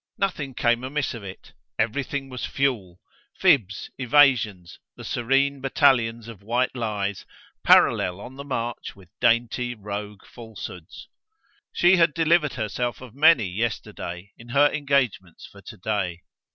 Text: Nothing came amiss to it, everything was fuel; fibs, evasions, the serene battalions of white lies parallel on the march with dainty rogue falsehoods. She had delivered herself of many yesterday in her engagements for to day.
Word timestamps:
Nothing 0.17 0.55
came 0.55 0.83
amiss 0.83 1.11
to 1.11 1.21
it, 1.21 1.53
everything 1.77 2.27
was 2.27 2.43
fuel; 2.43 2.99
fibs, 3.39 3.91
evasions, 3.99 4.79
the 4.95 5.03
serene 5.03 5.61
battalions 5.61 6.27
of 6.27 6.41
white 6.41 6.75
lies 6.75 7.23
parallel 7.63 8.19
on 8.19 8.35
the 8.35 8.43
march 8.43 8.95
with 8.95 9.09
dainty 9.19 9.75
rogue 9.75 10.25
falsehoods. 10.25 11.07
She 11.71 11.97
had 11.97 12.15
delivered 12.15 12.53
herself 12.53 12.99
of 12.99 13.13
many 13.13 13.45
yesterday 13.45 14.31
in 14.39 14.49
her 14.49 14.69
engagements 14.71 15.45
for 15.45 15.61
to 15.61 15.77
day. 15.77 16.23